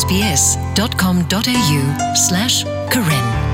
[0.00, 0.74] sbs.com.au/karen
[2.90, 3.53] ပ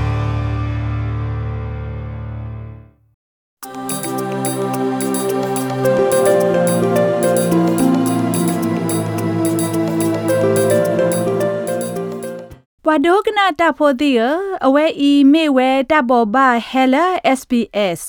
[13.05, 14.11] ဒိုကနာတာဖိုတီ
[14.65, 17.05] အဝဲအီမေဝဲတာဘောဘာဟဲလာ
[17.39, 17.99] SPS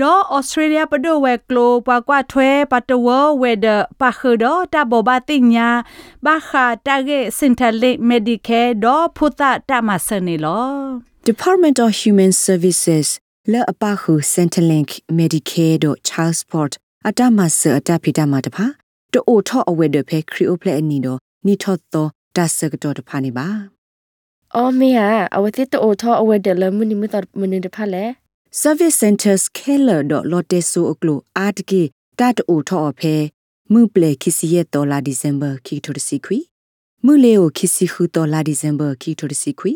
[0.00, 3.08] ဒေါ်ဩစတြေးလျပဒိုဝဲကလိုပွားကွာထွဲပတဝ
[3.42, 3.66] ဝဲဒ
[4.00, 5.68] ပါခဒေါ်တာဘောဘာတင်ညာ
[6.26, 10.68] ဘာခာတာဂေစင်တာလိမက်ဒီကဲဒေါ်ဖူတာတာမဆနေလော
[11.28, 13.08] Department of Human Services
[13.52, 16.72] လဲအပခု Centrelink Medicare တို့ Child Support
[17.08, 18.66] အတမဆအတဖိတမတဖာ
[19.12, 21.14] တိုးထော့အဝဲ de phe creo phle ani do
[21.46, 22.02] ni thot to
[22.36, 23.77] da sag to တဖာနေပါ
[24.56, 28.04] အော်မေယာအဝတိတိုထောအဝဲတယ်လမနီမတမနေတဖက်လေ
[28.62, 31.14] Service Centers Keller dot lotte so oklo
[31.46, 31.82] atke
[32.18, 33.14] ta to tho phe
[33.72, 36.38] mu ple khisi ye to la December ki to si khwi
[37.04, 39.74] mu le o khisi khu to la December ki to si khwi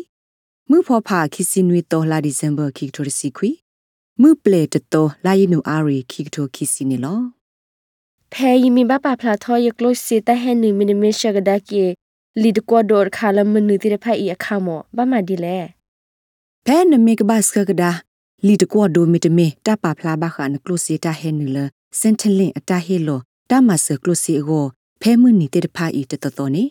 [0.69, 3.51] mu pho pha khisi nui to la December ki to si khwi
[4.21, 7.15] mu ple to to la yinu ari ki to khisi ni lo
[8.33, 11.83] ဖဲယီမီဘပါဖလာထောယကလို့စီတဟဲနီမီနီမီရှကဒါကီ
[12.41, 15.57] လီဒကွာဒေါ်ခါလမနူတီရဖာဤအခါမောဘာမဒီလေ
[16.65, 17.91] ဘဲနမေကဘတ်စကဒါ
[18.45, 21.57] လီတကွာဒိုမီတမေတပါဖလာဘခန်ကလုစီတာဟဲနူလ
[21.99, 24.65] စင်တလင်အတာဟေလောတမဆကလုစီကို
[25.01, 26.63] ဖဲမနီတေတဖာဤတတတော်နေ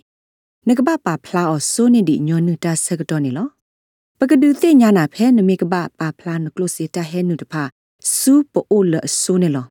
[0.69, 3.49] နကဘပါဖလာအောဆိုနေဒီညောနုတာဆကတော်နေလော
[4.19, 7.63] ပကဒူတိညာနာဖဲနမေကဘပါဖလာနကလုစီတာဟဲနူတဖာ
[8.17, 9.67] စူပိုအိုလဆိုနေလော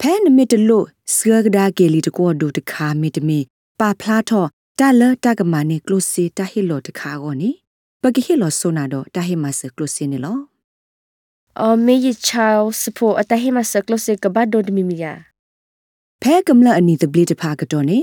[0.00, 3.38] ဖဲနမေတလို့စကဒါကေလီတကွာဒိုတခါမီတမီ
[3.80, 4.46] ပါဖလာထော
[4.78, 7.50] တာလတကမနီကလုစီတာဟီလောတခါကိုနီ
[8.02, 10.38] ပကဟီလောဆိုနာတော့တာဟီမဆကလုစီနေလော
[11.60, 12.48] အော်မေယချာ
[12.80, 15.12] စပိုအတဟိမဆကလို့စီကဘတ်ဒိုဒမီမီယာ
[16.22, 18.00] ဖဲကမလအနီတပလီတဖာကတော့နေ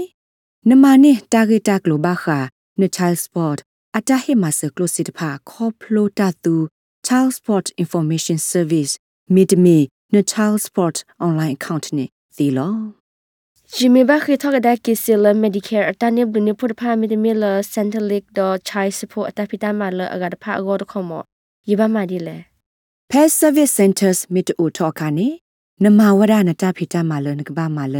[0.69, 2.39] နမနေတာဂီတာကလိုဘာခာ
[2.81, 3.53] နချိုင်စပေါ့
[3.97, 6.55] အတဟိမဆကလုစီတဖာခေါပလိုတာတူ
[7.07, 8.93] Child Sport Information Service
[9.35, 9.77] မီတမီ
[10.13, 10.95] န Child Sport
[11.25, 12.05] online account နေ
[12.37, 13.04] သီလော
[13.77, 21.23] ဂျီမီဘခိထောကဒါကီစီလမက်ဒီကယ်အတန်ယဘဒနေဖုတ်ဖာမီဒမီလစန်တလစ်ဒေါ်ချိုင်စပိုအတပိတမလအဂတ်ဖာအဂေါ်တခမော
[21.69, 22.37] ယေဘမာဒီလေ
[23.11, 25.27] ဖဲ Service Centers မီတူထောခါနေ
[25.83, 27.95] နမဝရနတဖိတမလနကဘာမလ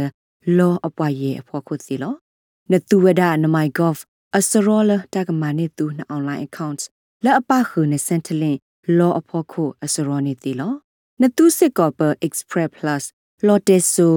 [0.58, 2.14] လောအပွားရဲ့အဖို့ခုစီလော
[2.70, 4.02] နတူဝဒနမိုင်ဂေါဖ်
[4.36, 6.80] အစရောလတကမနေတူန online account
[7.24, 8.56] လက်အပခုနစန်တလင်
[8.98, 10.72] လောအဖို့ခုအစရောနေတီလော
[11.20, 13.04] နတူစစ်ကောပ Express Plus
[13.46, 14.10] Loteso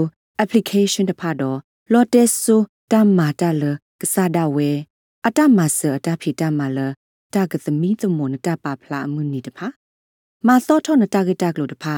[0.43, 1.57] application တဖတ်တော့
[1.93, 2.57] Loteso
[2.91, 3.63] တမ္မာတလ
[4.01, 4.71] ကစားဒဝဲ
[5.27, 6.79] အတမဆအတဖိတမလ
[7.35, 9.67] တကသမီသမွန်တပပလာအမှုနီတဖာ
[10.47, 11.97] မာသောထောနတကတကလို့တဖာ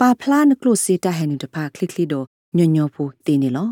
[0.00, 3.70] ပါဖလာနကလို့စေတဟဲနီတဖာကလစ်ကလီတော့ညညောဖို့တင်းနေလော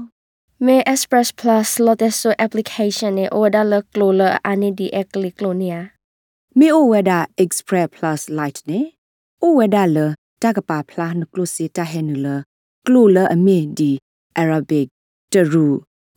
[0.66, 5.80] မေ express plus loteso application ne order le clola ani di ekli clonia
[6.58, 7.12] မေအိုဝဒ
[7.44, 8.80] Express Plus Lite နေ
[9.42, 9.98] အိုဝဒလ
[10.42, 12.26] တကပါဖလာနကလို့စေတဟဲနူလ
[12.86, 13.92] ကလို့လအမေဒီ
[14.42, 14.86] Arabic
[15.32, 15.66] တရူ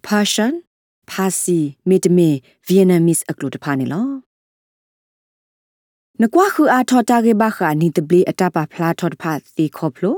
[0.06, 0.54] Persian
[1.10, 1.60] ဖာစီ
[1.90, 2.30] မေတမေ
[2.68, 4.08] Vietnamese အကလို့တဖာနေလော
[6.22, 10.16] နကွာခုအားထော်တာကေဘခာနီတပလီအတပါဖလားထော်တဖာသီခေါပလို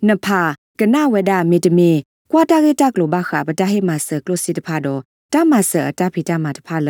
[0.09, 0.41] နဖာ
[0.79, 1.91] ကနဝဒမေတမေ
[2.31, 5.01] ကွာတာဂေတကလိုဘခပတဟိမဆကလိုစီတဖာတော့
[5.35, 6.89] တမဆအတဖိတမတဖာလ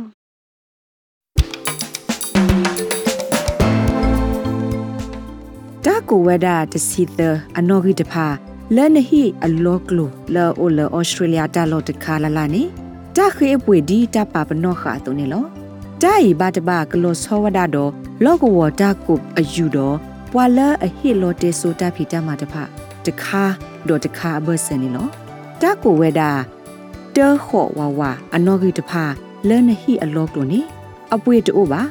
[5.85, 7.19] တာကိုဝဒတစီသ
[7.57, 8.25] အနော်ဂီတဖာ
[8.75, 12.63] လဲနဟီအလောကလိုလာအိုလာဩစတြေးလျတာလောတခါလာလာနေ
[13.17, 15.43] တာခေပွေဒီတပပနောခါတုန်နေလော
[16.01, 17.93] တာဤဘတဘကလောဆောဝဒတော့
[18.23, 19.95] လောကဝတာကုအယူတော့
[20.31, 22.53] ပွာလာအဟိလောတေဆိုတာဖီတမတဖ
[23.05, 23.43] တခါ
[23.87, 25.07] တော့တခါဘဆန်နေလော
[25.61, 26.21] တာကိုဝဒ
[27.15, 28.01] တဲခော့ဝဝ
[28.35, 28.91] အနောဂီတဖ
[29.47, 30.59] လဲနဟိအလောကလိုနေ
[31.15, 31.81] အပွေတိုးပါ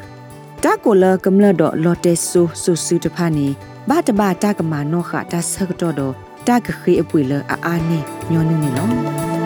[0.64, 3.46] တာကိုလကမလတော့လောတေဆူဆူဆူတဖနေ
[3.88, 6.14] ဘာတဘာတာကမနောခတာဆကတော့တော့
[6.46, 7.98] တတကခေအပွေလအာအာနေ
[8.30, 9.37] ညောနုနေလောနဒိုကနာ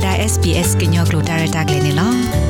[0.00, 2.49] ဝဒ SPS ကညောကလိုတာရတာကလေးနေလော